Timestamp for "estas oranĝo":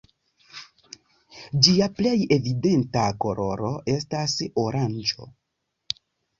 3.97-5.33